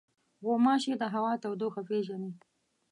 غوماشې 0.45 0.93
د 1.01 1.03
هوا 1.13 1.33
تودوخه 1.43 1.81
پېژني. 1.89 2.31